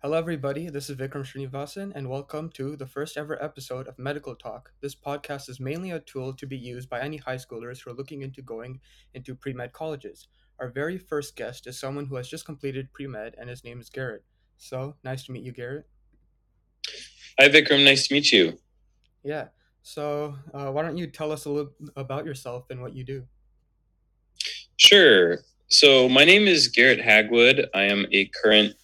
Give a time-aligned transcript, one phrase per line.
[0.00, 0.70] Hello, everybody.
[0.70, 4.70] This is Vikram Srinivasan, and welcome to the first ever episode of Medical Talk.
[4.80, 7.94] This podcast is mainly a tool to be used by any high schoolers who are
[7.94, 8.78] looking into going
[9.14, 10.28] into pre med colleges.
[10.60, 13.80] Our very first guest is someone who has just completed pre med, and his name
[13.80, 14.22] is Garret.
[14.56, 15.88] So, nice to meet you, Garret.
[17.40, 17.84] Hi, Vikram.
[17.84, 18.56] Nice to meet you.
[19.24, 19.48] Yeah.
[19.82, 23.24] So, uh, why don't you tell us a little about yourself and what you do?
[24.76, 25.38] Sure.
[25.66, 27.66] So, my name is Garret Hagwood.
[27.74, 28.76] I am a current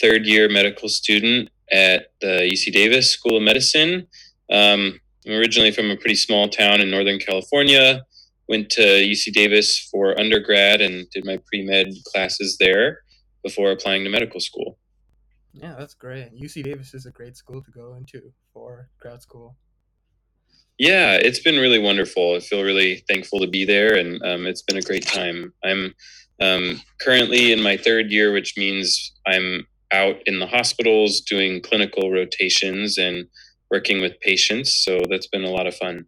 [0.00, 4.06] third year medical student at the UC Davis School of Medicine.
[4.50, 8.04] Um, I'm originally from a pretty small town in Northern California.
[8.48, 13.00] Went to UC Davis for undergrad and did my pre med classes there
[13.42, 14.78] before applying to medical school.
[15.52, 16.30] Yeah, that's great.
[16.32, 19.56] UC Davis is a great school to go into for grad school.
[20.78, 22.34] Yeah, it's been really wonderful.
[22.36, 25.54] I feel really thankful to be there, and um, it's been a great time.
[25.64, 25.94] I'm
[26.40, 32.10] um, currently in my third year, which means I'm out in the hospitals doing clinical
[32.10, 33.26] rotations and
[33.70, 34.74] working with patients.
[34.74, 36.06] So that's been a lot of fun.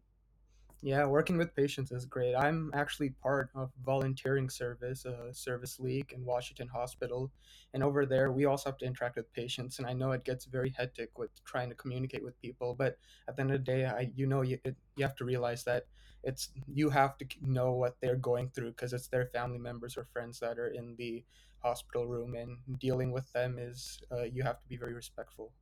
[0.81, 2.37] Yeah, working with patients is great.
[2.37, 7.33] I'm actually part of volunteering service, a service league in Washington Hospital,
[7.75, 9.81] and over there we also have to interact with patients.
[9.81, 13.35] And I know it gets very hectic with trying to communicate with people, but at
[13.35, 15.87] the end of the day, I you know you it, you have to realize that
[16.25, 20.07] it's you have to know what they're going through because it's their family members or
[20.13, 21.25] friends that are in the
[21.61, 25.53] hospital room, and dealing with them is uh, you have to be very respectful.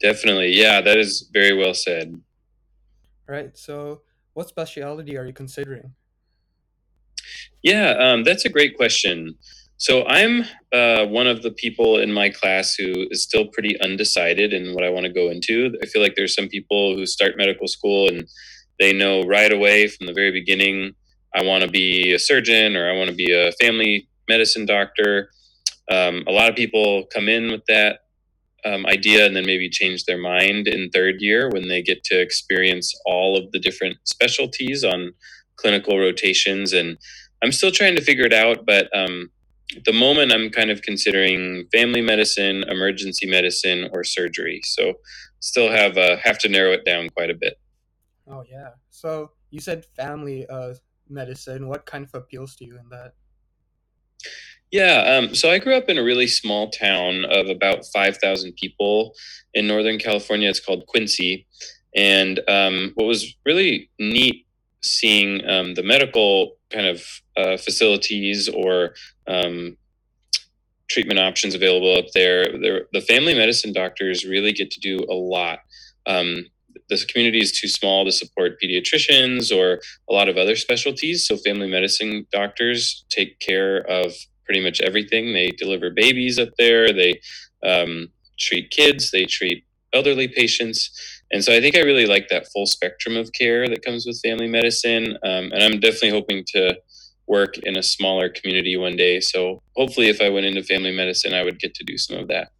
[0.00, 2.20] Definitely, yeah, that is very well said.
[3.26, 3.56] Right.
[3.56, 4.02] So,
[4.34, 5.94] what specialty are you considering?
[7.62, 9.36] Yeah, um, that's a great question.
[9.82, 14.52] So I'm uh, one of the people in my class who is still pretty undecided
[14.52, 15.76] in what I want to go into.
[15.82, 18.28] I feel like there's some people who start medical school and
[18.78, 20.94] they know right away from the very beginning,
[21.34, 25.30] I want to be a surgeon or I want to be a family medicine doctor.
[25.90, 28.00] Um, a lot of people come in with that
[28.64, 32.20] um, idea and then maybe change their mind in third year when they get to
[32.20, 35.12] experience all of the different specialties on
[35.56, 36.72] clinical rotations.
[36.72, 36.98] And
[37.42, 39.30] I'm still trying to figure it out, but um,
[39.76, 44.60] at the moment I'm kind of considering family medicine, emergency medicine, or surgery.
[44.64, 44.94] So
[45.40, 47.58] still have uh, have to narrow it down quite a bit.
[48.28, 48.70] Oh yeah.
[48.90, 50.74] So you said family uh,
[51.08, 51.68] medicine.
[51.68, 53.12] What kind of appeals to you in that?
[54.70, 59.12] Yeah, um, so I grew up in a really small town of about 5,000 people
[59.52, 60.48] in Northern California.
[60.48, 61.46] It's called Quincy.
[61.94, 64.46] And um, what was really neat
[64.82, 67.04] seeing um, the medical kind of
[67.36, 68.94] uh, facilities or
[69.28, 69.76] um,
[70.88, 72.44] treatment options available up there,
[72.92, 75.60] the family medicine doctors really get to do a lot.
[76.06, 76.46] Um,
[77.00, 81.26] the community is too small to support pediatricians or a lot of other specialties.
[81.26, 84.12] So, family medicine doctors take care of
[84.44, 85.32] pretty much everything.
[85.32, 87.20] They deliver babies up there, they
[87.62, 88.08] um,
[88.38, 90.90] treat kids, they treat elderly patients.
[91.32, 94.20] And so I think I really like that full spectrum of care that comes with
[94.20, 95.16] family medicine.
[95.22, 96.76] Um, and I'm definitely hoping to
[97.26, 99.20] work in a smaller community one day.
[99.20, 102.28] So hopefully, if I went into family medicine, I would get to do some of
[102.28, 102.50] that.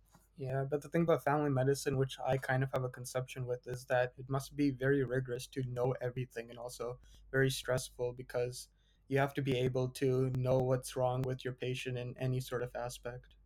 [0.43, 3.65] Yeah, but the thing about family medicine, which I kind of have a conception with,
[3.69, 6.99] is that it must be very rigorous to know everything and also
[7.31, 8.67] very stressful because
[9.07, 12.65] you have to be able to know what's wrong with your patient in any sort
[12.65, 13.37] of aspect.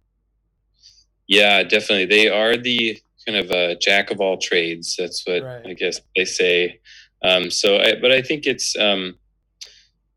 [1.28, 2.06] Yeah, definitely.
[2.06, 4.96] They are the kind of a jack of all trades.
[4.98, 5.66] That's what right.
[5.66, 6.80] I guess they say.
[7.22, 9.16] Um, so, I, but I think it's um,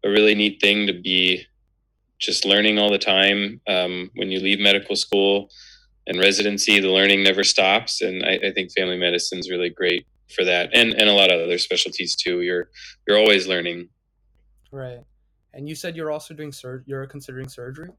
[0.06, 1.46] a really neat thing to be
[2.20, 3.60] just learning all the time.
[3.68, 5.50] Um, when you leave medical school
[6.10, 10.06] and residency, the learning never stops, and I, I think family medicine is really great
[10.36, 12.42] for that, and and a lot of other specialties too.
[12.42, 12.70] You're
[13.08, 13.88] you're always learning.
[14.72, 15.00] Right.
[15.54, 17.90] And you said you're also doing sur- you're considering surgery?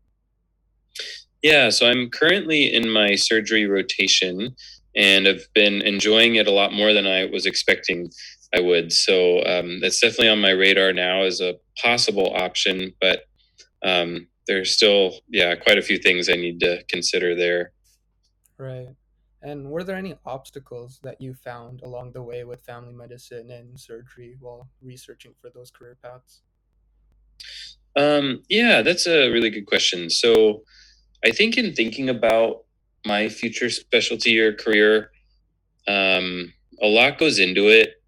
[1.43, 4.55] Yeah, so I'm currently in my surgery rotation
[4.95, 8.11] and I've been enjoying it a lot more than I was expecting
[8.55, 8.93] I would.
[8.93, 13.21] So um, that's definitely on my radar now as a possible option, but
[13.85, 17.73] um, there's still, yeah, quite a few things I need to consider there.
[18.61, 18.89] Right.
[19.43, 23.81] And were there any obstacles that you found along the way with family medicine and
[23.81, 26.43] surgery while researching for those career paths?
[27.97, 30.11] Um, yeah, that's a really good question.
[30.11, 30.63] So,
[31.25, 32.65] I think in thinking about
[33.07, 35.11] my future specialty or career,
[35.89, 36.53] um,
[36.83, 38.03] a lot goes into it.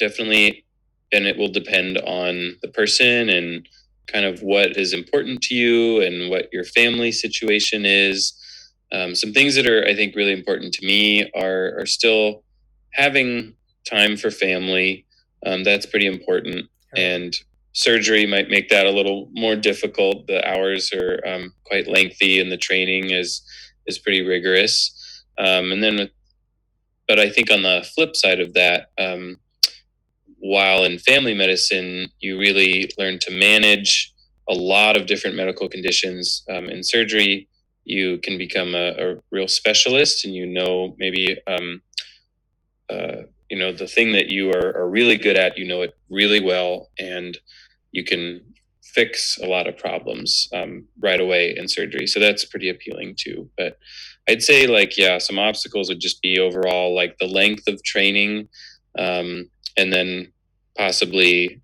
[0.00, 0.64] Definitely,
[1.12, 3.68] and it will depend on the person and
[4.08, 8.32] kind of what is important to you and what your family situation is.
[8.92, 12.44] Um, some things that are, I think, really important to me are are still
[12.92, 13.54] having
[13.88, 15.06] time for family.
[15.46, 16.66] Um, that's pretty important,
[16.96, 17.34] and
[17.72, 20.26] surgery might make that a little more difficult.
[20.26, 23.42] The hours are um, quite lengthy, and the training is
[23.86, 25.24] is pretty rigorous.
[25.38, 26.10] Um, and then,
[27.08, 29.38] but I think on the flip side of that, um,
[30.38, 34.12] while in family medicine, you really learn to manage
[34.48, 36.44] a lot of different medical conditions.
[36.50, 37.48] Um, in surgery,
[37.84, 41.82] you can become a, a, real specialist and you know maybe um,
[42.90, 45.94] uh, you know the thing that you are, are really good at you know it
[46.10, 47.38] really well and
[47.90, 48.40] you can
[48.82, 52.06] fix a lot of problems um, right away in surgery.
[52.06, 53.48] So that's pretty appealing too.
[53.56, 53.78] But
[54.28, 58.48] i'd say like yeah some obstacles would just be overall like the length of training
[58.98, 60.32] um, and then
[60.76, 61.61] possibly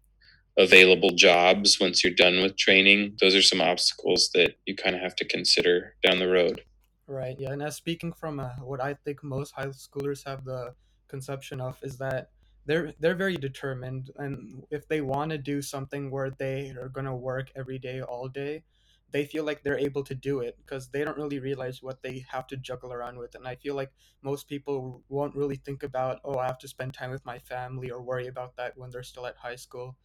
[0.58, 3.16] available jobs once you're done with training.
[3.20, 6.62] Those are some obstacles that you kind of have to consider down the road.
[7.06, 10.74] Right yeah and as speaking from uh, what i think most high schoolers have the
[11.08, 12.28] conception of is that
[12.66, 17.14] they're they're very determined and if they want to do something where they are to
[17.14, 18.62] work every day all day
[19.10, 22.22] they feel like they're able to do it because they don't really realize what they
[22.30, 23.90] have to juggle around with and i feel like
[24.22, 27.90] most people won't really think about oh i have to spend time with my family
[27.90, 29.96] or worry about that when they're still at high school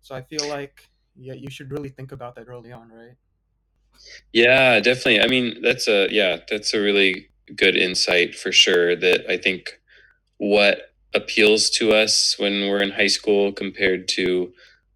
[0.00, 3.16] so i feel like yeah you should really think about that early on right?
[4.32, 5.20] Yeah definitely.
[5.20, 9.80] I mean that's a yeah that's a really good insight for sure that i think
[10.38, 14.52] what appeals to us when we're in high school compared to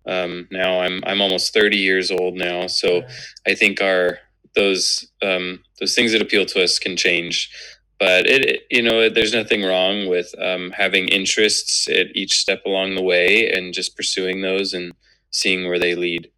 [0.06, 2.66] um, now I'm I'm almost 30 years old now.
[2.66, 3.02] So
[3.46, 4.18] I think our
[4.54, 7.50] those um, those things that appeal to us can change
[7.98, 12.94] but it, you know there's nothing wrong with um, having interests at each step along
[12.94, 14.92] the way and just pursuing those and
[15.30, 16.30] seeing where they lead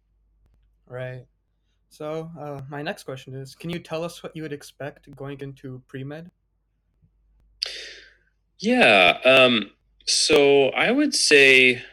[0.87, 1.25] right
[1.89, 5.39] so uh, my next question is can you tell us what you would expect going
[5.39, 6.29] into pre-med
[8.59, 9.19] yeah.
[9.23, 9.71] Um,
[10.05, 11.83] so I would say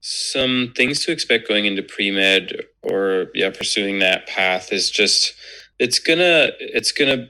[0.00, 2.52] some things to expect going into pre med
[2.82, 5.34] or yeah, pursuing that path is just
[5.78, 7.28] it's gonna it's gonna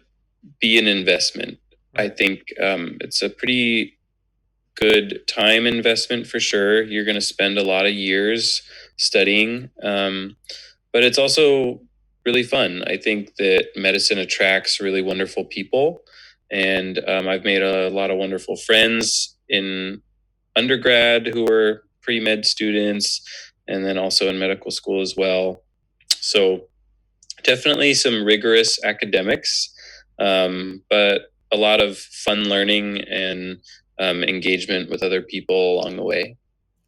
[0.61, 1.59] be an investment.
[1.95, 3.99] I think um, it's a pretty
[4.75, 6.83] good time investment for sure.
[6.83, 8.63] You're going to spend a lot of years
[8.97, 10.37] studying, um,
[10.93, 11.81] but it's also
[12.25, 12.83] really fun.
[12.87, 16.03] I think that medicine attracts really wonderful people
[16.53, 20.03] and um, I've made a lot of wonderful friends in
[20.55, 23.27] undergrad who are pre med students,
[23.67, 25.63] and then also in medical school as well.
[26.11, 26.69] So
[27.43, 29.75] definitely some rigorous academics,
[30.19, 31.23] um, but
[31.53, 33.59] a lot of fun learning and
[33.99, 36.37] um, engagement with other people along the way.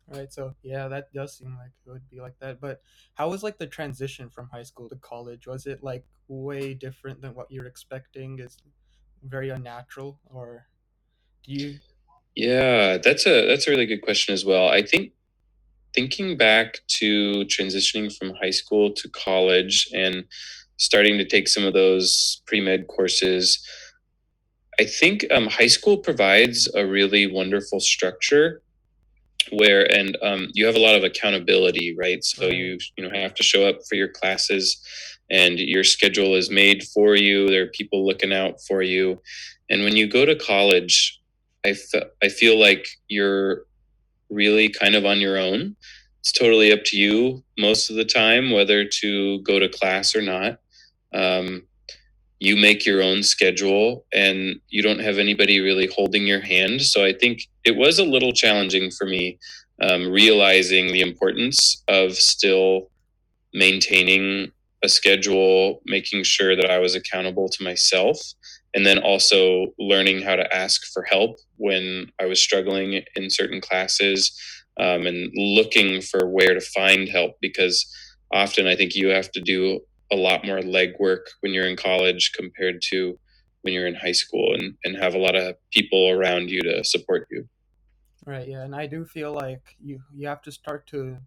[0.08, 0.32] Right.
[0.32, 2.60] So yeah, that does seem like it would be like that.
[2.60, 2.82] But
[3.14, 5.46] how was like the transition from high school to college?
[5.46, 8.38] Was it like way different than what you're expecting?
[8.38, 8.58] Is
[9.28, 10.66] very unnatural or
[11.44, 11.78] do you
[12.34, 15.12] yeah that's a that's a really good question as well i think
[15.94, 20.24] thinking back to transitioning from high school to college and
[20.76, 23.66] starting to take some of those pre-med courses
[24.80, 28.60] i think um, high school provides a really wonderful structure
[29.52, 33.34] where and um, you have a lot of accountability right so you you know have
[33.34, 34.80] to show up for your classes
[35.30, 37.48] and your schedule is made for you.
[37.48, 39.20] There are people looking out for you.
[39.70, 41.20] And when you go to college,
[41.64, 43.62] I, f- I feel like you're
[44.30, 45.76] really kind of on your own.
[46.20, 50.22] It's totally up to you most of the time whether to go to class or
[50.22, 50.58] not.
[51.14, 51.62] Um,
[52.40, 56.82] you make your own schedule and you don't have anybody really holding your hand.
[56.82, 59.38] So I think it was a little challenging for me
[59.80, 62.90] um, realizing the importance of still
[63.52, 64.50] maintaining
[64.82, 68.18] a schedule, making sure that I was accountable to myself,
[68.74, 73.60] and then also learning how to ask for help when I was struggling in certain
[73.60, 74.38] classes
[74.78, 77.86] um, and looking for where to find help because
[78.32, 79.80] often I think you have to do
[80.12, 83.18] a lot more legwork when you're in college compared to
[83.62, 86.84] when you're in high school and, and have a lot of people around you to
[86.84, 87.48] support you.
[88.26, 91.18] Right, yeah, and I do feel like you you have to start to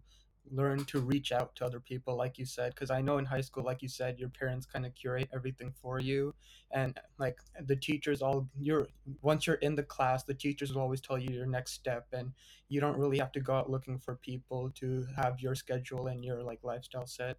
[0.50, 3.40] learn to reach out to other people like you said because i know in high
[3.40, 6.34] school like you said your parents kind of curate everything for you
[6.72, 8.86] and like the teachers all you're
[9.22, 12.32] once you're in the class the teachers will always tell you your next step and
[12.68, 16.24] you don't really have to go out looking for people to have your schedule and
[16.24, 17.36] your like lifestyle set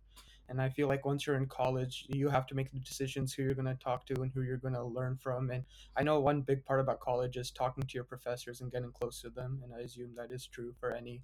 [0.50, 3.44] and i feel like once you're in college you have to make the decisions who
[3.44, 5.64] you're going to talk to and who you're going to learn from and
[5.96, 9.22] i know one big part about college is talking to your professors and getting close
[9.22, 11.22] to them and i assume that is true for any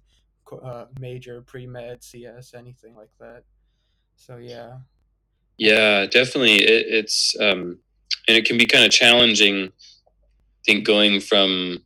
[0.52, 3.42] uh, major pre med, CS, anything like that.
[4.16, 4.78] So yeah.
[5.58, 6.56] Yeah, definitely.
[6.56, 7.78] It, it's um,
[8.28, 9.66] and it can be kind of challenging.
[9.66, 11.78] I think going from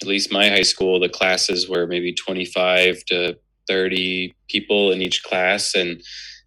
[0.00, 5.02] at least my high school, the classes were maybe twenty five to thirty people in
[5.02, 6.02] each class, and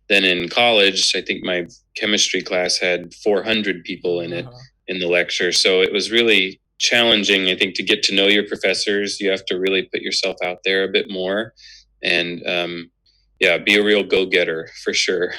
[0.09, 4.57] then in college, I think my chemistry class had 400 people in it uh-huh.
[4.87, 5.51] in the lecture.
[5.51, 9.19] So it was really challenging, I think, to get to know your professors.
[9.19, 11.53] You have to really put yourself out there a bit more
[12.01, 12.91] and, um,
[13.39, 15.33] yeah, be a real go getter for sure.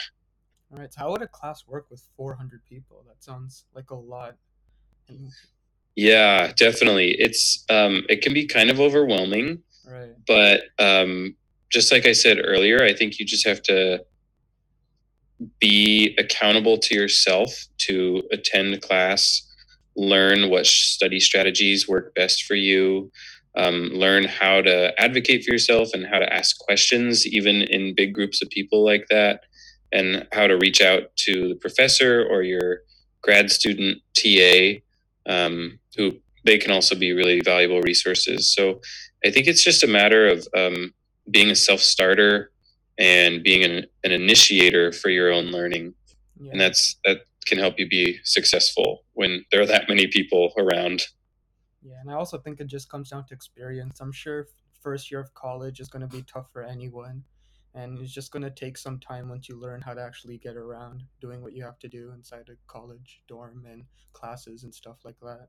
[0.72, 0.92] All right.
[0.92, 3.04] So how would a class work with 400 people?
[3.08, 4.36] That sounds like a lot.
[5.96, 7.16] Yeah, definitely.
[7.18, 9.62] It's um, it can be kind of overwhelming.
[9.84, 10.12] Right.
[10.26, 11.34] But um,
[11.70, 14.04] just like I said earlier, I think you just have to
[15.60, 19.42] be accountable to yourself to attend class,
[19.96, 23.10] learn what study strategies work best for you,
[23.56, 28.14] um, learn how to advocate for yourself and how to ask questions, even in big
[28.14, 29.42] groups of people like that,
[29.92, 32.80] and how to reach out to the professor or your
[33.22, 34.80] grad student TA,
[35.26, 36.12] um, who
[36.44, 38.54] they can also be really valuable resources.
[38.54, 38.80] So
[39.24, 40.94] I think it's just a matter of um,
[41.30, 42.50] being a self starter
[43.00, 45.94] and being an, an initiator for your own learning.
[46.38, 46.52] Yeah.
[46.52, 51.02] And that's that can help you be successful when there are that many people around.
[51.82, 54.00] Yeah, and I also think it just comes down to experience.
[54.00, 54.46] I'm sure
[54.80, 57.24] first year of college is going to be tough for anyone
[57.74, 60.56] and it's just going to take some time once you learn how to actually get
[60.56, 64.96] around doing what you have to do inside a college dorm and classes and stuff
[65.04, 65.48] like that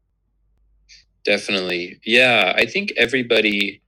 [1.23, 3.81] definitely yeah i think everybody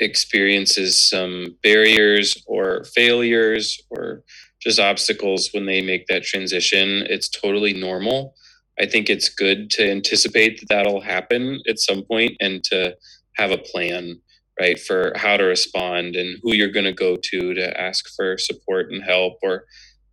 [0.00, 4.22] experiences some barriers or failures or
[4.60, 8.34] just obstacles when they make that transition it's totally normal.
[8.80, 12.96] I think it's good to anticipate that that'll happen at some point and to
[13.36, 14.20] have a plan
[14.58, 18.38] right for how to respond and who you're going to go to to ask for
[18.38, 19.64] support and help or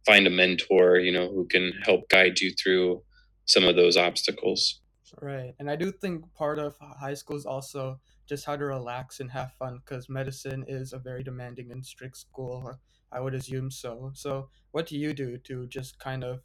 [0.06, 3.02] find a mentor you know who can help guide you through
[3.46, 4.80] some of those obstacles.
[5.22, 8.00] Right and i do think part of high school is also
[8.32, 12.18] just how to relax and have fun because medicine is a very demanding and strict
[12.18, 12.72] school
[13.12, 16.40] i would assume so so what do you do to just kind of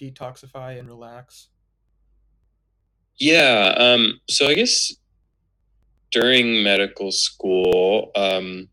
[0.00, 1.48] detoxify and relax
[3.18, 4.92] yeah um so i guess
[6.12, 8.68] during medical school, um,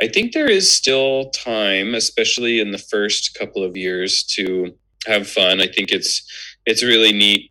[0.00, 4.72] I think there is still time, especially in the first couple of years, to
[5.06, 5.60] have fun.
[5.60, 6.22] I think it's
[6.64, 7.50] it's really neat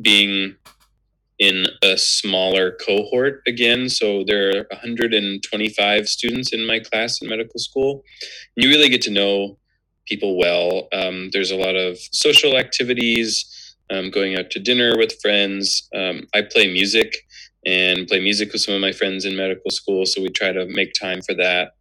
[0.00, 0.54] being
[1.38, 3.88] in a smaller cohort again.
[3.88, 8.02] So there are 125 students in my class in medical school.
[8.54, 9.58] You really get to know
[10.06, 10.88] people well.
[10.92, 15.88] Um, there's a lot of social activities, um, going out to dinner with friends.
[15.94, 17.16] Um, I play music
[17.66, 20.06] and play music with some of my friends in medical school.
[20.06, 21.72] So we try to make time for that.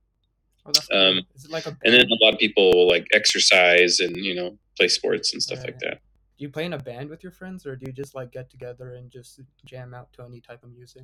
[0.66, 4.34] Oh, um, like a and then a lot of people will like exercise and you
[4.34, 5.68] know play sports and stuff right.
[5.68, 6.00] like that.
[6.38, 8.50] Do you play in a band with your friends, or do you just like get
[8.50, 11.04] together and just jam out to any type of music?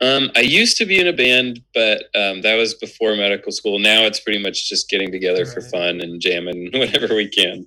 [0.00, 3.78] Um, I used to be in a band, but um, that was before medical school.
[3.78, 5.52] Now it's pretty much just getting together right.
[5.52, 7.66] for fun and jamming whenever we can.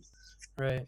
[0.57, 0.85] Right.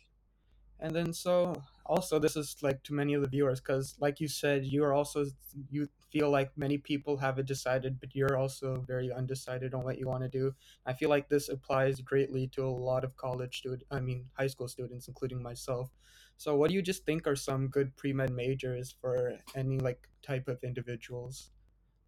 [0.80, 4.28] And then so also this is like to many of the viewers because like you
[4.28, 5.26] said you are also
[5.70, 9.98] you feel like many people have it decided but you're also very undecided on what
[9.98, 10.54] you want to do.
[10.86, 14.48] I feel like this applies greatly to a lot of college student i mean high
[14.48, 15.90] school students including myself.
[16.38, 20.48] So what do you just think are some good pre-med majors for any like type
[20.48, 21.52] of individuals?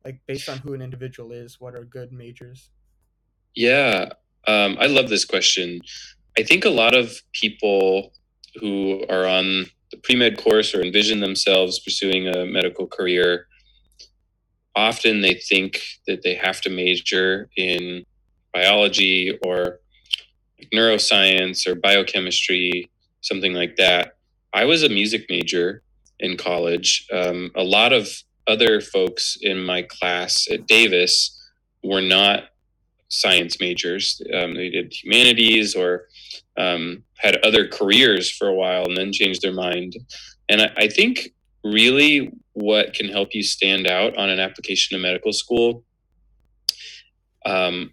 [0.04, 2.72] Like based on who an individual is what are good majors?
[3.56, 4.14] Yeah
[4.48, 5.82] um, i love this question.
[6.38, 8.14] I think a lot of people
[8.60, 13.48] who are on the pre med course or envision themselves pursuing a medical career,
[14.76, 18.06] often they think that they have to major in
[18.54, 19.80] biology or
[20.74, 22.90] neuroscience or biochemistry,
[23.22, 24.18] something like that.
[24.54, 25.82] I was a music major
[26.20, 27.08] in college.
[27.12, 28.10] Um, a lot of
[28.48, 31.40] other folks in my class at Davis
[31.84, 32.46] were not
[33.10, 34.22] science majors.
[34.34, 36.08] Um, they did humanities or
[36.58, 39.96] um, had other careers for a while and then changed their mind.
[40.50, 41.33] And I, I think
[41.64, 45.84] really what can help you stand out on an application to medical school
[47.46, 47.92] um,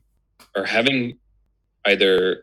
[0.57, 1.19] are having
[1.87, 2.43] either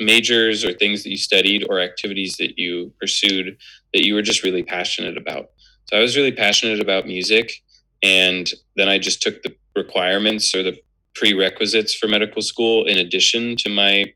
[0.00, 3.56] majors or things that you studied or activities that you pursued
[3.92, 5.50] that you were just really passionate about.
[5.86, 7.52] So I was really passionate about music.
[8.02, 10.78] And then I just took the requirements or the
[11.14, 14.12] prerequisites for medical school in addition to my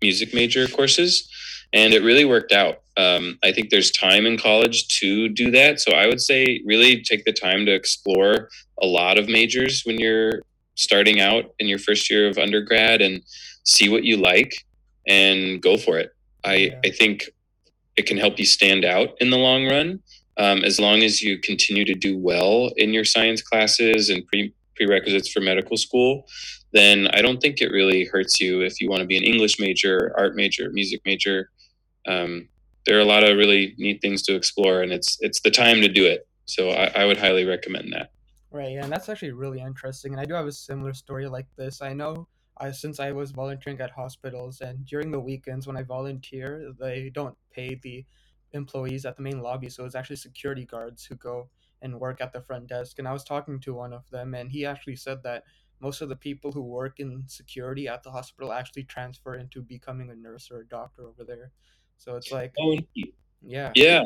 [0.00, 1.28] music major courses
[1.72, 5.80] and it really worked out um, i think there's time in college to do that
[5.80, 8.48] so i would say really take the time to explore
[8.82, 10.42] a lot of majors when you're
[10.74, 13.22] starting out in your first year of undergrad and
[13.64, 14.52] see what you like
[15.06, 16.10] and go for it
[16.44, 16.80] i yeah.
[16.84, 17.30] i think
[17.96, 20.00] it can help you stand out in the long run
[20.36, 24.54] um, as long as you continue to do well in your science classes and pre-
[24.76, 26.24] prerequisites for medical school
[26.72, 29.58] then I don't think it really hurts you if you want to be an English
[29.58, 31.50] major, art major, music major.
[32.06, 32.48] Um,
[32.90, 35.80] there are a lot of really neat things to explore, and it's it's the time
[35.80, 36.26] to do it.
[36.46, 38.10] So I, I would highly recommend that.
[38.50, 40.10] Right, yeah, and that's actually really interesting.
[40.10, 41.82] And I do have a similar story like this.
[41.82, 42.26] I know
[42.72, 47.36] since I was volunteering at hospitals and during the weekends when I volunteer, they don't
[47.52, 48.04] pay the
[48.54, 51.48] employees at the main lobby, so it's actually security guards who go
[51.82, 52.98] and work at the front desk.
[52.98, 55.44] And I was talking to one of them and he actually said that
[55.78, 60.10] most of the people who work in security at the hospital actually transfer into becoming
[60.10, 61.52] a nurse or a doctor over there.
[62.00, 62.76] So it's like Oh,
[63.42, 63.72] yeah.
[63.74, 64.04] yeah,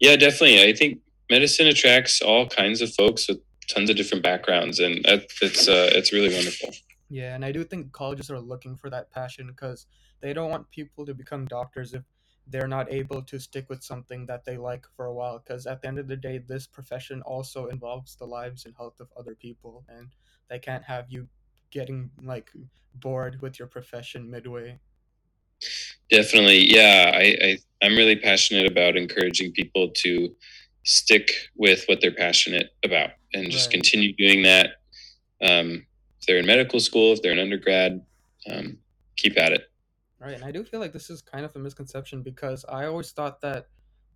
[0.00, 0.62] yeah, definitely.
[0.62, 5.24] I think medicine attracts all kinds of folks with tons of different backgrounds, and that,
[5.40, 6.70] it's uh, it's really wonderful.
[7.08, 9.86] Yeah, and I do think colleges are looking for that passion because
[10.20, 12.02] they don't want people to become doctors if
[12.48, 15.38] they're not able to stick with something that they like for a while.
[15.38, 19.00] Because at the end of the day, this profession also involves the lives and health
[19.00, 20.08] of other people, and
[20.50, 21.28] they can't have you
[21.70, 22.52] getting like
[22.96, 24.78] bored with your profession midway.
[26.12, 27.10] Definitely, yeah.
[27.14, 30.36] I, I I'm really passionate about encouraging people to
[30.84, 33.82] stick with what they're passionate about and just Right.
[33.82, 34.76] continue doing that.
[35.40, 35.86] Um,
[36.20, 38.04] if they're in medical school, if they're an undergrad,
[38.50, 38.78] um,
[39.16, 39.70] keep at it.
[40.20, 43.10] Right, and I do feel like this is kind of a misconception because I always
[43.12, 43.68] thought that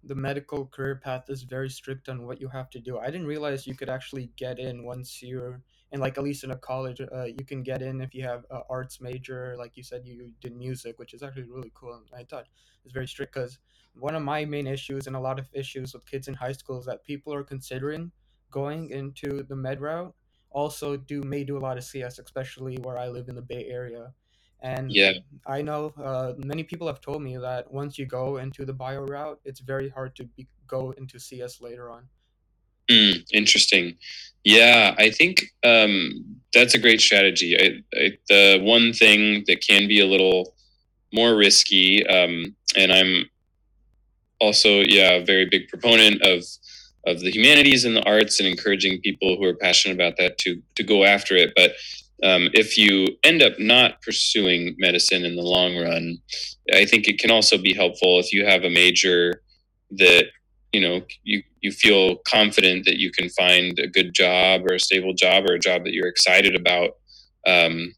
[0.04, 2.98] the medical career path is very strict on what you have to do.
[2.98, 5.62] I didn't realize you could actually get in once you're
[5.92, 8.44] in, like at least in a college, uh, you can get in if you have
[8.50, 9.54] a arts major.
[9.58, 11.94] Like you said, you did music, which is actually really cool.
[11.94, 12.46] And I thought
[12.84, 13.58] it's very strict because
[13.94, 16.78] one of my main issues and a lot of issues with kids in high school
[16.78, 18.10] is that people are considering
[18.50, 20.14] going into the med route.
[20.50, 23.66] Also, do may do a lot of CS, especially where I live in the Bay
[23.68, 24.12] Area
[24.60, 25.12] and Yeah.
[25.46, 29.02] I know uh, many people have told me that once you go into the bio
[29.02, 32.08] route, it's very hard to be, go into CS later on.
[32.90, 33.96] Mm, interesting.
[34.44, 36.24] Yeah, I think um,
[36.54, 37.56] that's a great strategy.
[37.58, 40.54] I, I, the one thing that can be a little
[41.12, 43.24] more risky, um, and I'm
[44.40, 46.44] also yeah a very big proponent of
[47.06, 50.62] of the humanities and the arts and encouraging people who are passionate about that to
[50.76, 51.52] to go after it.
[51.56, 51.72] But
[52.22, 56.18] um, if you end up not pursuing medicine in the long run,
[56.72, 59.42] I think it can also be helpful if you have a major
[59.92, 60.26] that
[60.76, 64.80] you know you you feel confident that you can find a good job or a
[64.88, 66.90] stable job or a job that you're excited about.
[67.46, 67.94] Um,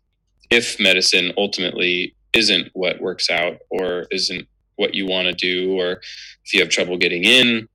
[0.48, 6.00] if medicine ultimately isn't what works out or isn't what you want to do, or
[6.44, 7.68] if you have trouble getting in,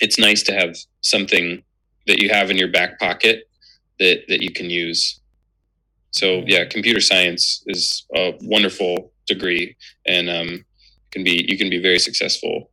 [0.00, 1.62] it's nice to have something
[2.06, 3.44] that you have in your back pocket
[3.98, 5.20] that that you can use.
[6.12, 9.76] So yeah, computer science is a wonderful degree,
[10.06, 10.64] and um,
[11.10, 12.70] can be you can be very successful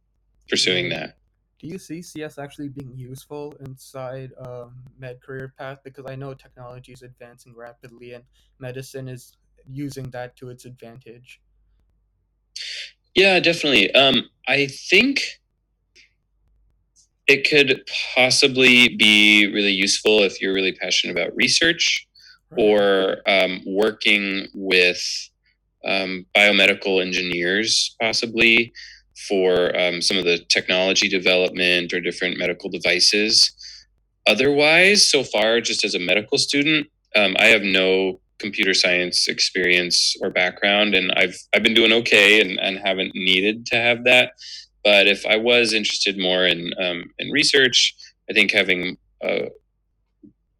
[0.49, 1.17] pursuing that.
[1.59, 5.79] Do you see CS actually being useful inside um, med career path?
[5.83, 8.23] Because I know technology is advancing rapidly, and
[8.59, 11.41] medicine is using that to its advantage.
[13.15, 13.91] Yeah, definitely.
[13.95, 15.23] Um, I think
[17.27, 17.81] it could
[18.15, 22.07] possibly be really useful if you're really passionate about research
[22.49, 22.59] Right.
[22.59, 25.03] or um, working with
[25.83, 28.71] um, biomedical engineers, possibly
[29.27, 33.51] for um, some of the technology development or different medical devices.
[34.27, 40.15] Otherwise, so far, just as a medical student, um, I have no computer science experience
[40.21, 44.33] or background, and I've I've been doing okay and, and haven't needed to have that.
[44.83, 47.95] But if I was interested more in um, in research,
[48.29, 49.49] I think having a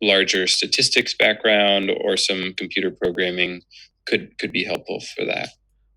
[0.02, 3.62] larger statistics background or some computer programming
[4.06, 5.50] could could be helpful for that.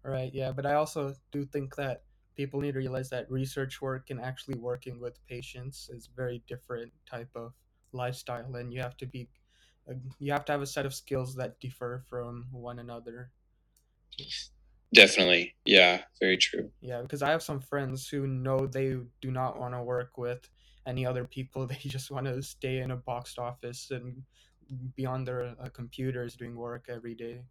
[0.04, 2.02] Right, yeah, but I also do think that
[2.34, 6.92] people need to realize that research work and actually working with patients is very different
[7.06, 7.54] type of
[7.92, 9.30] lifestyle, and you have to be,
[9.90, 13.32] uh, you have to have a set of skills that differ from one another.
[14.94, 15.54] Definitely.
[15.64, 16.72] Yeah, very true.
[16.80, 20.48] Yeah, because I have some friends who know they do not want to work with
[20.86, 21.66] any other people.
[21.66, 24.24] They just want to stay in a boxed office and
[24.94, 27.44] be on their uh, computers doing work every day.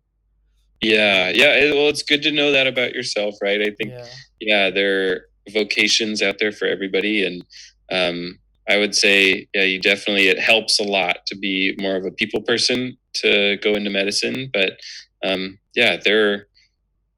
[0.81, 1.55] Yeah, yeah.
[1.55, 3.61] it- well, it's good to know that about yourself, right?
[3.61, 4.07] I think, Yeah.
[4.39, 7.43] yeah, there are vocations out there for everybody, and
[7.91, 12.05] um, I would say, yeah, you definitely it helps a lot to be more of
[12.05, 14.79] a people person to go into medicine, but
[15.23, 16.47] um, yeah, there are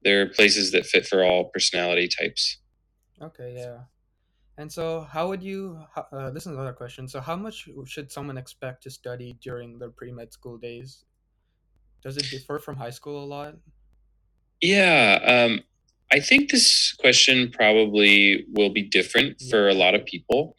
[0.02, 2.58] there are places that fit for all personality types.
[3.20, 3.82] Okay, yeah.
[4.58, 5.78] And so, how would you?
[5.96, 7.06] Uh, this is another question.
[7.06, 11.04] So, how much should someone expect to study during their pre med school days?
[12.02, 13.54] Does it differ from high school a lot?
[14.60, 15.60] Yeah, um,
[16.12, 20.56] I think this question probably will be different for a lot of people.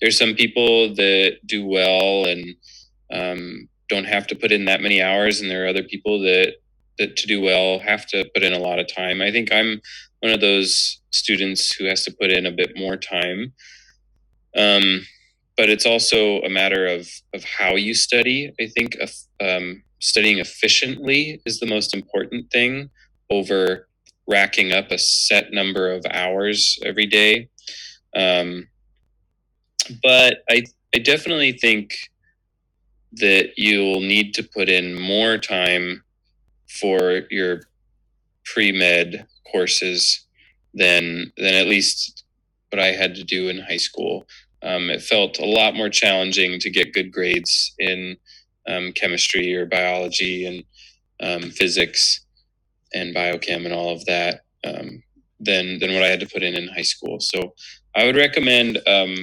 [0.00, 2.54] There's some people that do well and
[3.12, 6.54] um, don't have to put in that many hours, and there are other people that
[6.98, 9.20] that to do well have to put in a lot of time.
[9.20, 9.80] I think I'm
[10.20, 13.52] one of those students who has to put in a bit more time.
[14.56, 15.04] Um,
[15.56, 18.52] but it's also a matter of of how you study.
[18.60, 18.96] I think
[19.40, 22.90] um, studying efficiently is the most important thing
[23.30, 23.88] over
[24.26, 27.48] racking up a set number of hours every day.
[28.14, 28.68] Um,
[30.02, 30.64] but I
[30.94, 31.96] I definitely think
[33.14, 36.04] that you'll need to put in more time
[36.68, 37.62] for your
[38.44, 40.26] pre-med courses
[40.74, 42.24] than than at least
[42.70, 44.26] what I had to do in high school.
[44.62, 48.16] Um, it felt a lot more challenging to get good grades in
[48.68, 50.64] um, chemistry or biology and
[51.20, 52.24] um, physics
[52.92, 55.02] and biochem and all of that um,
[55.40, 57.20] than than what I had to put in in high school.
[57.20, 57.54] So
[57.94, 59.16] I would recommend um,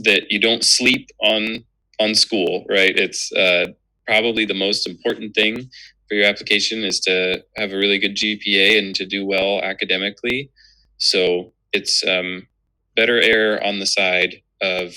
[0.00, 1.64] that you don't sleep on
[2.00, 2.64] on school.
[2.68, 3.66] Right, it's uh,
[4.06, 5.70] probably the most important thing
[6.08, 10.50] for your application is to have a really good GPA and to do well academically.
[10.98, 12.46] So it's um,
[12.94, 14.94] better err on the side of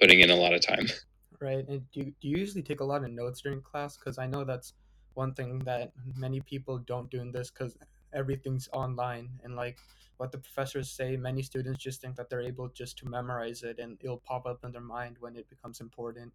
[0.00, 0.86] putting in a lot of time.
[1.40, 1.66] Right.
[1.68, 3.96] And do do you usually take a lot of notes during class?
[3.96, 4.74] Because I know that's
[5.14, 7.76] one thing that many people don't do in this because
[8.12, 9.78] everything's online and like
[10.18, 13.78] what the professors say many students just think that they're able just to memorize it
[13.78, 16.32] and it'll pop up in their mind when it becomes important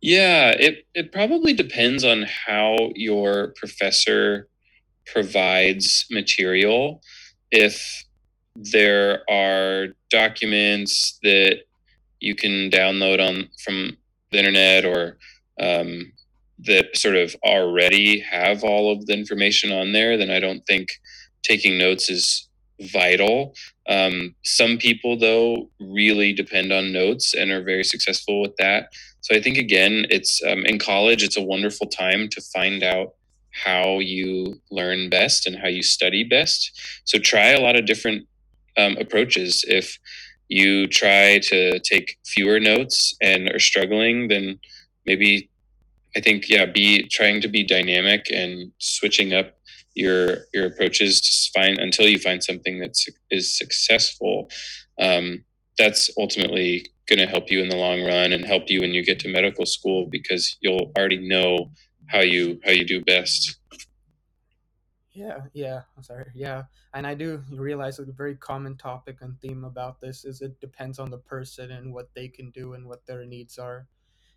[0.00, 4.48] yeah, it it probably depends on how your professor
[5.06, 7.02] provides material.
[7.50, 8.04] If
[8.54, 11.62] there are documents that
[12.20, 13.96] you can download on from
[14.32, 15.18] the internet or
[15.60, 16.12] um,
[16.60, 20.88] that sort of already have all of the information on there, then I don't think
[21.42, 22.48] taking notes is
[22.80, 23.54] vital.
[23.88, 28.92] Um, some people, though, really depend on notes and are very successful with that.
[29.20, 31.22] So I think again, it's um, in college.
[31.22, 33.14] It's a wonderful time to find out
[33.50, 37.00] how you learn best and how you study best.
[37.04, 38.26] So try a lot of different
[38.76, 39.64] um, approaches.
[39.66, 39.98] If
[40.48, 44.58] you try to take fewer notes and are struggling, then
[45.06, 45.50] maybe
[46.16, 49.58] I think yeah, be trying to be dynamic and switching up
[49.94, 52.96] your your approaches to find until you find something that
[53.30, 54.50] is successful.
[54.98, 55.44] Um,
[55.76, 59.04] that's ultimately going to help you in the long run and help you when you
[59.04, 61.70] get to medical school because you'll already know
[62.08, 63.56] how you how you do best.
[65.18, 65.82] Yeah, yeah.
[65.96, 66.30] I'm sorry.
[66.34, 70.60] Yeah, and I do realize a very common topic and theme about this is it
[70.60, 73.88] depends on the person and what they can do and what their needs are,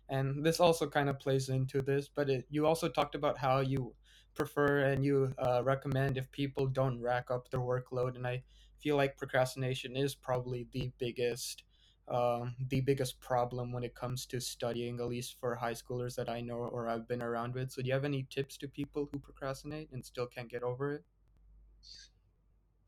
[0.08, 2.08] and this also kind of plays into this.
[2.08, 3.94] But it, you also talked about how you
[4.34, 8.42] prefer and you uh, recommend if people don't rack up their workload, and I
[8.80, 11.64] feel like procrastination is probably the biggest
[12.08, 16.28] um, the biggest problem when it comes to studying, at least for high schoolers that
[16.28, 17.70] I know or I've been around with.
[17.70, 20.94] So, do you have any tips to people who procrastinate and still can't get over
[20.94, 21.04] it?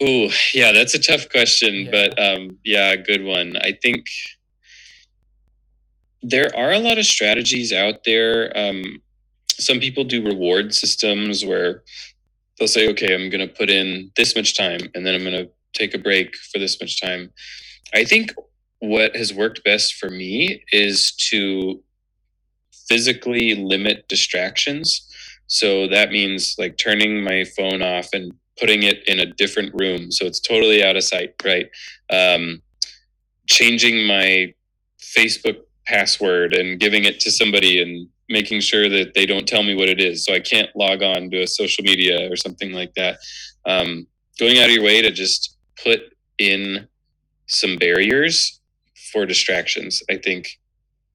[0.02, 1.90] Oh, yeah, that's a tough question, yeah.
[1.90, 3.56] but um, yeah, good one.
[3.58, 4.06] I think
[6.22, 8.52] there are a lot of strategies out there.
[8.56, 9.00] Um,
[9.48, 11.84] some people do reward systems where
[12.58, 15.44] they'll say, okay, I'm going to put in this much time and then I'm going
[15.44, 17.30] to take a break for this much time.
[17.94, 18.32] I think
[18.88, 21.82] what has worked best for me is to
[22.88, 25.08] physically limit distractions.
[25.46, 30.12] So that means like turning my phone off and putting it in a different room
[30.12, 31.68] so it's totally out of sight, right?
[32.10, 32.62] Um,
[33.48, 34.54] changing my
[35.00, 39.74] Facebook password and giving it to somebody and making sure that they don't tell me
[39.74, 42.94] what it is so I can't log on to a social media or something like
[42.94, 43.18] that.
[43.66, 44.06] Um,
[44.38, 46.00] going out of your way to just put
[46.38, 46.88] in
[47.46, 48.60] some barriers
[49.14, 50.58] for distractions, I think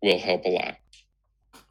[0.01, 0.77] will help a lot.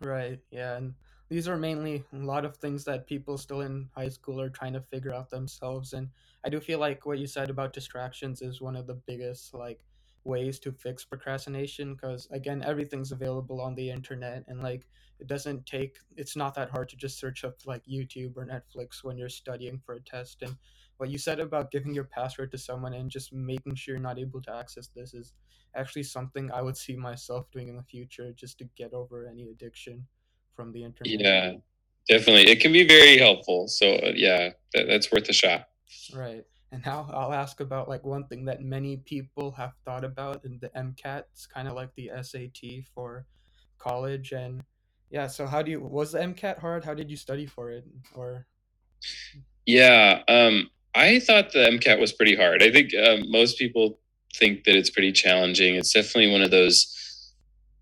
[0.01, 0.39] Right.
[0.51, 0.77] Yeah.
[0.77, 0.95] And
[1.31, 4.75] these are mainly a lot of things that people still in high school are trying
[4.75, 5.95] to figure out themselves.
[5.95, 6.11] And
[6.45, 9.81] I do feel like what you said about distractions is one of the biggest like
[10.25, 14.87] ways to fix procrastination because again everything's available on the internet and like
[15.21, 19.03] it doesn't take it's not that hard to just search up like youtube or netflix
[19.03, 20.55] when you're studying for a test and
[20.99, 24.19] what you said about giving your password to someone and just making sure you're not
[24.19, 25.33] able to access this is
[25.75, 29.49] actually something I would see myself doing in the future just to get over any
[29.51, 30.07] addiction
[30.55, 31.21] from the internet.
[31.21, 31.53] Yeah,
[32.09, 32.51] definitely.
[32.51, 33.69] It can be very helpful.
[33.69, 35.69] So, uh, yeah, that, that's worth a shot.
[36.15, 36.45] Right.
[36.73, 40.59] And now I'll ask about like one thing that many people have thought about in
[40.61, 41.25] the MCAT.
[41.33, 43.25] It's kind of like the SAT for
[43.79, 44.33] college.
[44.33, 44.65] And
[45.11, 46.85] yeah, so how do you, was the MCAT hard?
[46.85, 47.85] How did you study for it?
[48.15, 48.47] Or,
[49.65, 52.63] yeah, um, I thought the MCAT was pretty hard.
[52.63, 53.99] I think um, most people
[54.37, 55.75] think that it's pretty challenging.
[55.75, 56.95] It's definitely one of those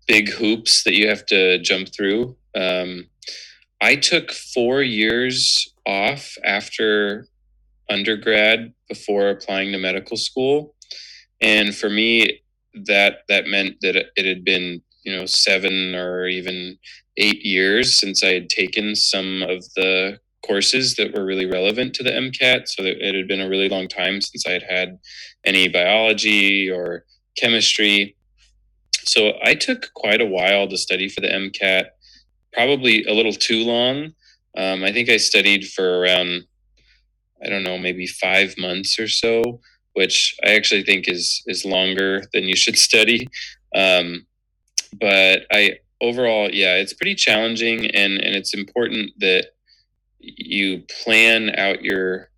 [0.07, 2.35] big hoops that you have to jump through.
[2.55, 3.07] Um,
[3.81, 7.27] I took four years off after
[7.89, 10.75] undergrad before applying to medical school,
[11.41, 12.41] and for me,
[12.85, 16.77] that that meant that it had been you know seven or even
[17.17, 22.03] eight years since I had taken some of the courses that were really relevant to
[22.03, 22.67] the MCAT.
[22.67, 24.99] So it had been a really long time since I had had
[25.45, 27.03] any biology or
[27.37, 28.15] chemistry.
[29.03, 31.85] So I took quite a while to study for the MCAT,
[32.53, 34.13] probably a little too long.
[34.57, 36.43] Um, I think I studied for around,
[37.43, 39.61] I don't know, maybe five months or so,
[39.93, 43.27] which I actually think is is longer than you should study.
[43.75, 44.25] Um,
[44.99, 49.51] but I overall, yeah, it's pretty challenging, and and it's important that
[50.19, 52.29] you plan out your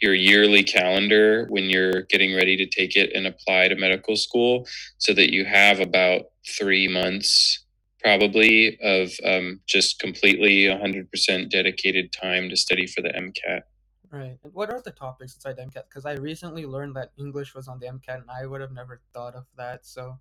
[0.00, 4.64] your yearly calendar when you're getting ready to take it and apply to medical school
[4.98, 7.64] so that you have about three months
[8.00, 13.62] probably of um, just completely 100% dedicated time to study for the MCAT.
[14.10, 14.38] Right.
[14.42, 15.84] And what are the topics inside the MCAT?
[15.88, 19.00] Because I recently learned that English was on the MCAT and I would have never
[19.12, 19.84] thought of that.
[19.84, 20.16] So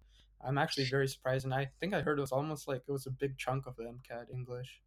[0.45, 1.45] I'm actually very surprised.
[1.45, 3.75] And I think I heard it was almost like it was a big chunk of
[3.75, 4.81] the MCAT English.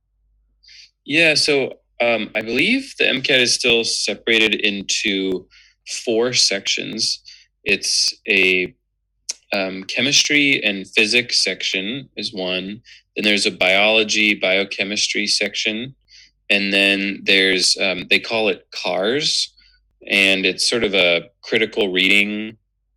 [1.04, 5.46] Yeah, so um, I believe the MCAT is still separated into
[6.04, 7.20] four sections.
[7.64, 8.74] It's a
[9.52, 12.82] um, chemistry and physics section is one.
[13.16, 15.94] Then there's a biology, biochemistry section,
[16.48, 19.52] and then there's um, they call it CARS,
[20.08, 22.56] and it's sort of a critical reading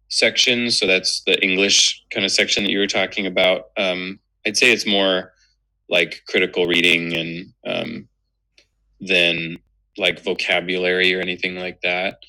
[0.10, 0.70] section.
[0.70, 3.72] So that's the English kind of section that you were talking about.
[3.76, 5.34] Um, I'd say it's more
[5.90, 8.08] like critical reading and um,
[9.08, 9.58] than
[9.98, 12.24] like vocabulary or anything like that.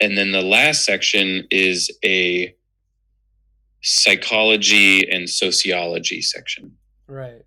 [0.00, 2.54] And then the last section is a
[3.82, 6.76] psychology and sociology section.
[7.06, 7.42] Right.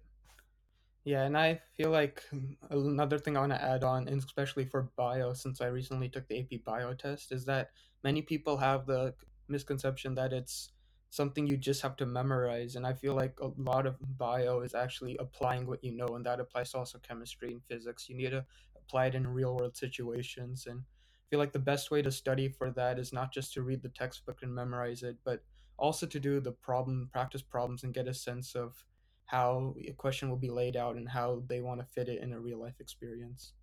[1.04, 2.24] Yeah, and I feel like
[2.72, 6.40] another thing I want to add on, especially for bio, since I recently took the
[6.40, 7.70] AP bio test, is that
[8.04, 9.14] many people have the
[9.48, 10.72] misconception that it's
[11.16, 12.76] something you just have to memorize.
[12.76, 16.26] And I feel like a lot of bio is actually applying what you know, and
[16.26, 18.10] that applies to also chemistry and physics.
[18.10, 20.68] You need to apply it in real world situations.
[20.68, 23.64] And I feel like the best way to study for that is not just to
[23.64, 25.44] read the textbook and memorize it, but
[25.78, 28.84] also to do the problem, practice problems, and get a sense of
[29.26, 32.34] how a question will be laid out and how they want to fit it in
[32.34, 33.54] a real life experience.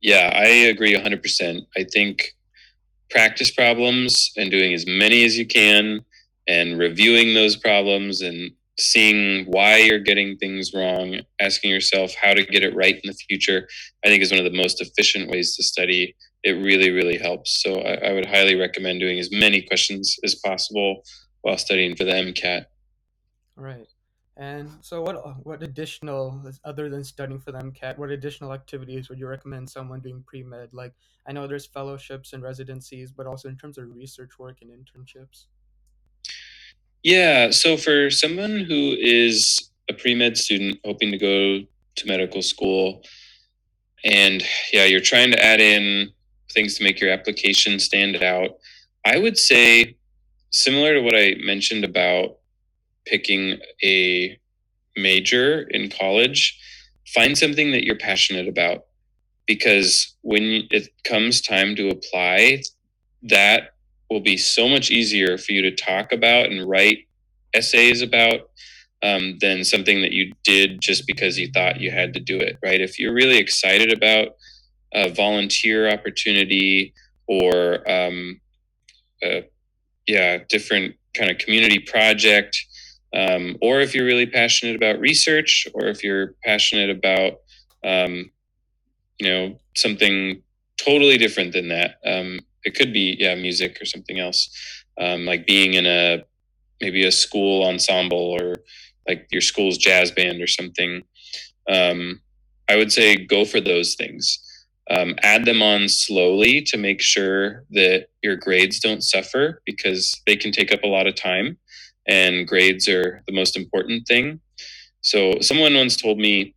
[0.00, 1.62] Yeah, I agree 100%.
[1.76, 2.34] I think
[3.10, 6.04] practice problems and doing as many as you can
[6.48, 12.44] and reviewing those problems and seeing why you're getting things wrong, asking yourself how to
[12.44, 13.68] get it right in the future,
[14.04, 16.16] I think is one of the most efficient ways to study.
[16.44, 17.60] It really, really helps.
[17.62, 21.02] So I, I would highly recommend doing as many questions as possible
[21.42, 22.66] while studying for the MCAT.
[23.56, 23.88] Right.
[24.36, 29.18] And so, what what additional, other than studying for the MCAT, what additional activities would
[29.18, 30.72] you recommend someone doing pre med?
[30.72, 30.94] Like,
[31.26, 35.46] I know there's fellowships and residencies, but also in terms of research work and internships.
[37.08, 37.52] Yeah.
[37.52, 41.66] So for someone who is a pre med student hoping to go
[41.96, 43.02] to medical school,
[44.04, 44.42] and
[44.74, 46.10] yeah, you're trying to add in
[46.52, 48.58] things to make your application stand out,
[49.06, 49.96] I would say,
[50.50, 52.40] similar to what I mentioned about
[53.06, 54.38] picking a
[54.94, 56.60] major in college,
[57.14, 58.84] find something that you're passionate about.
[59.46, 62.64] Because when it comes time to apply,
[63.22, 63.77] that
[64.10, 67.06] will be so much easier for you to talk about and write
[67.54, 68.50] essays about
[69.02, 72.58] um, than something that you did just because you thought you had to do it,
[72.62, 72.80] right?
[72.80, 74.28] If you're really excited about
[74.94, 76.94] a volunteer opportunity
[77.26, 78.40] or, um,
[79.22, 79.44] a,
[80.06, 82.56] yeah, different kind of community project,
[83.14, 87.34] um, or if you're really passionate about research, or if you're passionate about,
[87.84, 88.30] um,
[89.18, 90.42] you know, something
[90.78, 94.50] totally different than that, um, it could be yeah music or something else
[95.00, 96.22] um, like being in a
[96.80, 98.56] maybe a school ensemble or
[99.08, 101.02] like your school's jazz band or something
[101.70, 102.20] um,
[102.68, 104.38] i would say go for those things.
[104.90, 110.34] Um, add them on slowly to make sure that your grades don't suffer because they
[110.34, 111.58] can take up a lot of time
[112.06, 114.40] and grades are the most important thing.
[115.02, 116.54] So someone once told me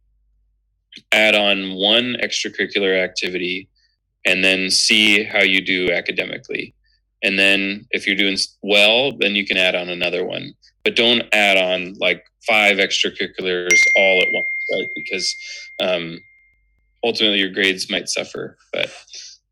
[1.11, 3.67] add on one extracurricular activity
[4.25, 6.73] and then see how you do academically.
[7.23, 10.53] And then if you're doing well, then you can add on another one.
[10.83, 14.89] But don't add on like five extracurriculars all at once, right?
[14.95, 15.35] Because
[15.79, 16.19] um,
[17.03, 18.57] ultimately your grades might suffer.
[18.73, 18.91] But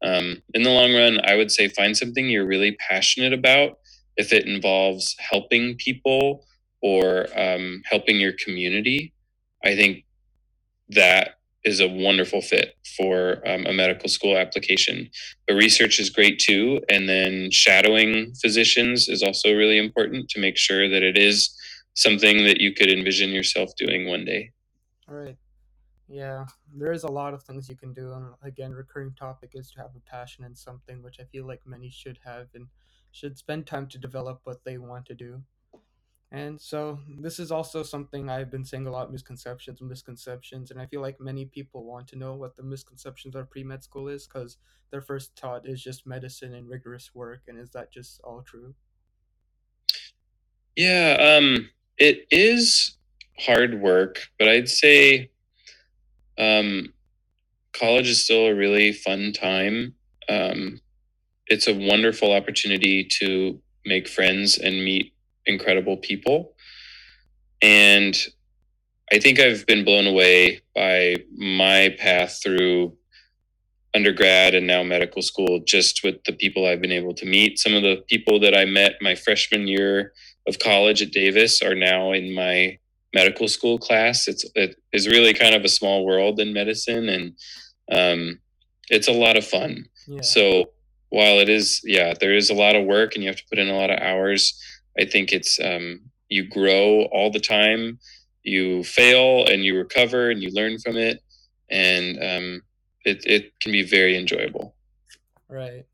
[0.04, 3.78] um, in the long run, I would say find something you're really passionate about.
[4.18, 6.44] If it involves helping people
[6.82, 9.14] or um, helping your community,
[9.64, 10.06] I think
[10.90, 15.10] that is a wonderful fit for um, a medical school application.
[15.48, 16.82] But research is great too.
[16.90, 21.54] And then shadowing physicians is also really important to make sure that it is
[21.96, 24.52] something that you could envision yourself doing one day.
[25.10, 25.38] All right.
[26.08, 26.46] Yeah,
[26.76, 28.14] there is a lot of things you can do.
[28.14, 31.62] And again, recurring topic is to have a passion in something, which I feel like
[31.66, 32.68] many should have and
[33.12, 35.44] should spend time to develop what they want to do.
[36.32, 40.70] And so this is also something I've been saying a lot misconceptions and misconceptions.
[40.70, 43.84] And I feel like many people want to know what the misconceptions of pre med
[43.84, 44.58] school is because
[44.92, 47.42] their first thought is just medicine and rigorous work.
[47.48, 48.76] And is that just all true?
[50.76, 52.98] Yeah, um, it is
[53.40, 55.32] hard work, but I'd say
[56.38, 56.94] um,
[57.74, 59.96] college is still a really fun time.
[60.30, 60.80] Um,
[61.48, 65.14] it's a wonderful opportunity to make friends and meet
[65.50, 66.54] incredible people.
[67.62, 68.16] And
[69.12, 72.96] I think I've been blown away by my path through
[73.96, 77.58] undergrad and now medical school just with the people I've been able to meet.
[77.58, 80.14] Some of the people that I met my freshman year
[80.48, 82.78] of college at Davis are now in my
[83.14, 84.28] medical school class.
[84.28, 87.34] It's it is really kind of a small world in medicine and
[87.92, 88.40] um,
[88.90, 89.86] it's a lot of fun.
[90.08, 90.22] Yeah.
[90.22, 90.70] So
[91.10, 93.58] while it is yeah, there is a lot of work and you have to put
[93.58, 94.62] in a lot of hours
[94.98, 98.00] I think it's um, you grow all the time.
[98.44, 101.22] You fail and you recover and you learn from it,
[101.70, 102.62] and um,
[103.06, 104.76] it it can be very enjoyable.
[105.50, 105.86] Right.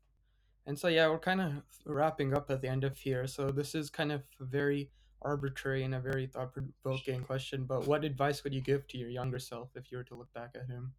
[0.66, 1.52] And so yeah, we're kind of
[1.84, 3.26] wrapping up at the end of here.
[3.26, 4.90] So this is kind of very
[5.22, 7.64] arbitrary and a very thought provoking question.
[7.64, 10.32] But what advice would you give to your younger self if you were to look
[10.34, 10.92] back at him?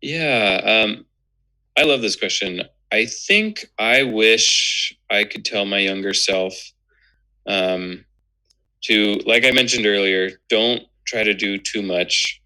[0.00, 1.06] Yeah, um,
[1.76, 2.62] I love this question.
[2.92, 6.54] I think I wish I could tell my younger self
[7.46, 8.04] um,
[8.84, 12.40] to, like I mentioned earlier, don't try to do too much.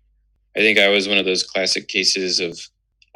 [0.57, 2.59] I think I was one of those classic cases of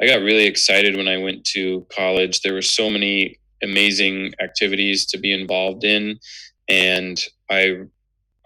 [0.01, 2.41] I got really excited when I went to college.
[2.41, 6.19] There were so many amazing activities to be involved in,
[6.67, 7.17] and
[7.49, 7.81] I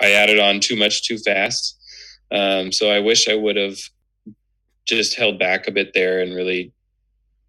[0.01, 1.77] I added on too much too fast.
[2.31, 3.77] Um, so I wish I would have
[4.87, 6.71] just held back a bit there and really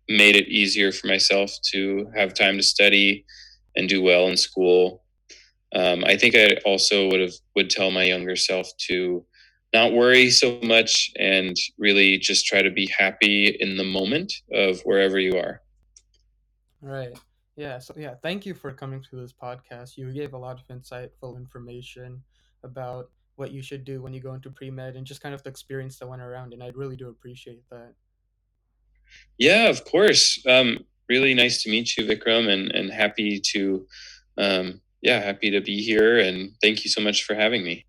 [0.09, 3.25] made it easier for myself to have time to study
[3.77, 5.03] and do well in school.
[5.75, 9.25] Um, I think I also would have would tell my younger self to
[9.73, 14.81] not worry so much and really just try to be happy in the moment of
[14.81, 15.63] wherever you are.
[16.81, 17.17] Right.
[17.57, 17.79] Yeah.
[17.79, 19.97] So yeah, thank you for coming to this podcast.
[19.97, 22.23] You gave a lot of insightful information
[22.65, 25.43] about what you should do when you go into pre med and just kind of
[25.43, 27.95] the experience that went around, and I really do appreciate that.
[29.39, 30.43] Yeah, of course.
[30.47, 33.87] Um, really nice to meet you, Vikram, and and happy to,
[34.39, 36.21] um, yeah, happy to be here.
[36.21, 37.87] And thank you so much for having me.